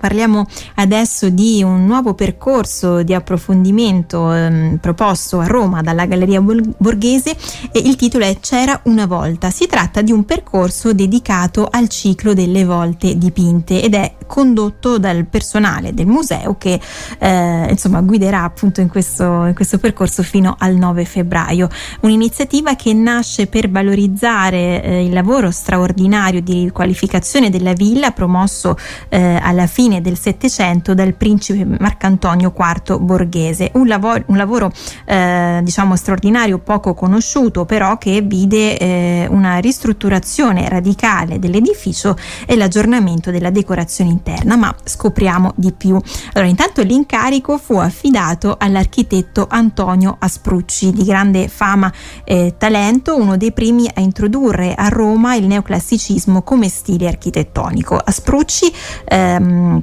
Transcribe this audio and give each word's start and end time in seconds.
Parliamo 0.00 0.46
adesso 0.76 1.28
di 1.28 1.60
un 1.64 1.84
nuovo 1.84 2.14
percorso 2.14 3.02
di 3.02 3.14
approfondimento 3.14 4.32
ehm, 4.32 4.76
proposto 4.76 5.40
a 5.40 5.46
Roma 5.48 5.82
dalla 5.82 6.06
Galleria 6.06 6.40
Borghese 6.40 7.36
e 7.72 7.80
il 7.80 7.96
titolo 7.96 8.24
è 8.24 8.38
C'era 8.38 8.80
una 8.84 9.06
volta. 9.06 9.50
Si 9.50 9.66
tratta 9.66 10.00
di 10.00 10.12
un 10.12 10.24
percorso 10.24 10.92
dedicato 10.92 11.66
al 11.68 11.88
ciclo 11.88 12.32
delle 12.32 12.64
volte 12.64 13.18
dipinte 13.18 13.82
ed 13.82 13.94
è 13.94 14.14
condotto 14.28 14.98
dal 14.98 15.26
personale 15.26 15.92
del 15.92 16.06
museo 16.06 16.56
che 16.58 16.78
eh, 17.18 17.66
insomma 17.68 18.00
guiderà 18.00 18.44
appunto 18.44 18.80
in 18.80 18.88
questo, 18.88 19.46
in 19.46 19.54
questo 19.54 19.78
percorso 19.78 20.22
fino 20.22 20.54
al 20.56 20.76
9 20.76 21.04
febbraio. 21.06 21.68
Un'iniziativa 22.02 22.76
che 22.76 22.92
nasce 22.92 23.48
per 23.48 23.68
valorizzare 23.68 24.80
eh, 24.80 25.04
il 25.04 25.12
lavoro 25.12 25.50
straordinario 25.50 26.40
di 26.40 26.62
riqualificazione 26.62 27.50
della 27.50 27.72
villa 27.72 28.12
promosso 28.12 28.76
eh, 29.08 29.40
alla 29.42 29.66
fine 29.66 29.86
fine 29.88 30.00
del 30.02 30.18
Settecento 30.18 30.92
dal 30.92 31.14
principe 31.14 31.64
Marcantonio 31.64 32.52
IV 32.54 32.98
Borghese, 32.98 33.70
un 33.74 33.86
lavoro, 33.86 34.22
un 34.26 34.36
lavoro 34.36 34.70
eh, 35.06 35.60
diciamo 35.62 35.96
straordinario, 35.96 36.58
poco 36.58 36.92
conosciuto, 36.92 37.64
però 37.64 37.96
che 37.96 38.20
vide 38.20 38.76
eh, 38.76 39.26
una 39.30 39.56
ristrutturazione 39.58 40.68
radicale 40.68 41.38
dell'edificio 41.38 42.18
e 42.44 42.54
l'aggiornamento 42.54 43.30
della 43.30 43.48
decorazione 43.48 44.10
interna, 44.10 44.56
ma 44.56 44.74
scopriamo 44.84 45.52
di 45.56 45.72
più. 45.72 45.98
Allora, 46.34 46.50
intanto 46.50 46.82
l'incarico 46.82 47.56
fu 47.56 47.76
affidato 47.78 48.56
all'architetto 48.58 49.46
Antonio 49.48 50.16
Asprucci, 50.18 50.92
di 50.92 51.04
grande 51.04 51.48
fama 51.48 51.90
e 52.24 52.56
talento, 52.58 53.16
uno 53.16 53.38
dei 53.38 53.52
primi 53.52 53.88
a 53.92 54.02
introdurre 54.02 54.74
a 54.74 54.88
Roma 54.88 55.34
il 55.34 55.46
neoclassicismo 55.46 56.42
come 56.42 56.68
stile 56.68 57.08
architettonico. 57.08 57.96
Asprucci 57.96 58.70
ehm, 59.06 59.77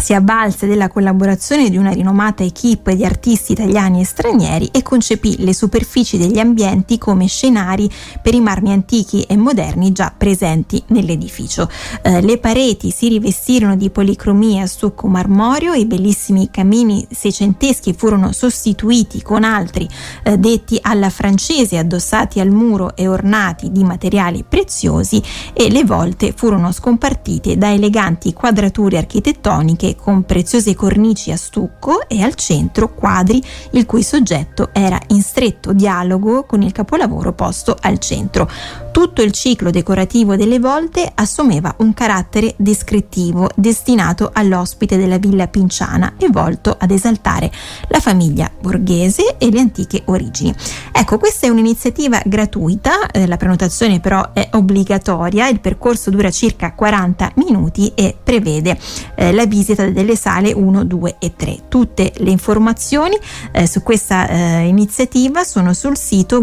si 0.00 0.14
avvalse 0.14 0.66
della 0.66 0.88
collaborazione 0.88 1.68
di 1.68 1.76
una 1.76 1.90
rinomata 1.90 2.42
equipe 2.42 2.96
di 2.96 3.04
artisti 3.04 3.52
italiani 3.52 4.00
e 4.00 4.04
stranieri 4.04 4.68
e 4.72 4.82
concepì 4.82 5.44
le 5.44 5.52
superfici 5.52 6.16
degli 6.16 6.38
ambienti 6.38 6.98
come 6.98 7.26
scenari 7.26 7.88
per 8.22 8.34
i 8.34 8.40
marmi 8.40 8.72
antichi 8.72 9.22
e 9.22 9.36
moderni 9.36 9.92
già 9.92 10.12
presenti 10.16 10.82
nell'edificio. 10.88 11.68
Eh, 12.02 12.22
le 12.22 12.38
pareti 12.38 12.90
si 12.90 13.08
rivestirono 13.08 13.76
di 13.76 13.90
policromia 13.90 14.62
a 14.62 14.66
stucco 14.66 15.06
marmoreo 15.06 15.72
e 15.72 15.80
i 15.80 15.86
bellissimi 15.86 16.50
camini 16.50 17.06
seicenteschi 17.10 17.92
furono 17.92 18.32
sostituiti 18.32 19.22
con 19.22 19.44
altri 19.44 19.88
eh, 20.22 20.38
detti 20.38 20.78
alla 20.80 21.10
francese 21.10 21.78
addossati 21.78 22.40
al 22.40 22.50
muro 22.50 22.96
e 22.96 23.06
ornati 23.06 23.70
di 23.70 23.84
materiali 23.84 24.44
preziosi 24.48 25.22
e 25.52 25.70
le 25.70 25.84
volte 25.84 26.32
furono 26.34 26.72
scompartite 26.72 27.58
da 27.58 27.72
eleganti 27.72 28.32
quadrature 28.32 28.98
architettoniche 28.98 29.89
con 29.96 30.24
preziose 30.24 30.74
cornici 30.74 31.30
a 31.32 31.36
stucco 31.36 32.08
e 32.08 32.22
al 32.22 32.34
centro 32.34 32.94
quadri 32.94 33.42
il 33.72 33.86
cui 33.86 34.02
soggetto 34.02 34.70
era 34.72 34.98
in 35.08 35.22
stretto 35.22 35.72
dialogo 35.72 36.44
con 36.44 36.62
il 36.62 36.72
capolavoro 36.72 37.32
posto 37.32 37.76
al 37.80 37.98
centro. 37.98 38.48
Tutto 38.92 39.22
il 39.22 39.30
ciclo 39.30 39.70
decorativo 39.70 40.34
delle 40.34 40.58
volte 40.58 41.10
assumeva 41.14 41.74
un 41.78 41.94
carattere 41.94 42.54
descrittivo 42.56 43.48
destinato 43.54 44.30
all'ospite 44.32 44.96
della 44.96 45.18
villa 45.18 45.46
pinciana 45.46 46.14
e 46.18 46.28
volto 46.28 46.76
ad 46.78 46.90
esaltare 46.90 47.50
la 47.88 48.00
famiglia 48.00 48.50
borghese 48.60 49.36
e 49.38 49.50
le 49.50 49.60
antiche 49.60 50.02
origini. 50.06 50.52
Ecco, 50.90 51.18
questa 51.18 51.46
è 51.46 51.50
un'iniziativa 51.50 52.20
gratuita, 52.24 53.06
eh, 53.10 53.26
la 53.26 53.36
prenotazione 53.36 54.00
però 54.00 54.32
è 54.32 54.48
obbligatoria, 54.52 55.48
il 55.48 55.60
percorso 55.60 56.10
dura 56.10 56.30
circa 56.30 56.72
40 56.72 57.32
minuti 57.36 57.92
e 57.94 58.16
prevede 58.22 58.76
eh, 59.14 59.32
la 59.32 59.46
visita 59.46 59.88
delle 59.88 60.16
sale 60.16 60.52
1, 60.52 60.84
2 60.84 61.16
e 61.20 61.34
3. 61.36 61.58
Tutte 61.68 62.12
le 62.16 62.30
informazioni 62.30 63.16
eh, 63.52 63.66
su 63.66 63.82
questa 63.82 64.28
eh, 64.28 64.66
iniziativa 64.66 65.44
sono 65.44 65.72
sul 65.74 65.96
sito 65.96 66.42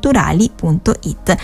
galleriaborghese.beniculturali.it. 0.00 1.38